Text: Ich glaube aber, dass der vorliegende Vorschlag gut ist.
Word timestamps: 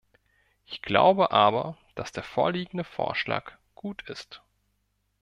Ich 0.65 0.81
glaube 0.81 1.29
aber, 1.29 1.77
dass 1.93 2.11
der 2.11 2.23
vorliegende 2.23 2.83
Vorschlag 2.83 3.51
gut 3.75 4.01
ist. 4.09 4.41